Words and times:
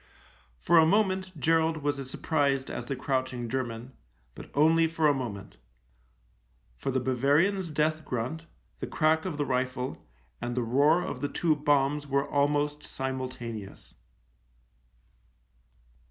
For 0.57 0.79
a 0.79 0.85
moment 0.87 1.39
Gerald 1.39 1.83
was 1.83 1.99
as 1.99 2.09
surprised 2.09 2.71
as 2.71 2.87
the 2.87 2.95
crouching 2.95 3.47
German, 3.47 3.93
but 4.33 4.49
only 4.55 4.87
for 4.87 5.07
a 5.07 5.13
moment, 5.13 5.57
for 6.75 6.89
the 6.89 6.99
Bavarian's 6.99 7.69
death 7.69 8.03
grunt, 8.03 8.47
the 8.79 8.87
crack 8.87 9.25
of 9.25 9.37
the 9.37 9.45
rifle, 9.45 10.03
and 10.41 10.55
the 10.57 10.63
roar 10.63 11.03
of 11.03 11.21
the 11.21 11.29
two 11.29 11.55
bombs 11.55 12.07
were 12.07 12.27
almost 12.27 12.81
simultaneous. 12.83 13.93